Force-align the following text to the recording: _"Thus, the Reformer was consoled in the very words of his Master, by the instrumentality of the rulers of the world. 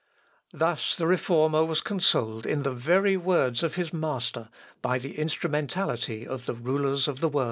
_"Thus, 0.57 0.95
the 0.95 1.05
Reformer 1.05 1.63
was 1.63 1.79
consoled 1.81 2.47
in 2.47 2.63
the 2.63 2.71
very 2.73 3.15
words 3.17 3.61
of 3.61 3.75
his 3.75 3.93
Master, 3.93 4.49
by 4.81 4.97
the 4.97 5.15
instrumentality 5.15 6.25
of 6.25 6.47
the 6.47 6.55
rulers 6.55 7.07
of 7.07 7.19
the 7.19 7.29
world. 7.29 7.39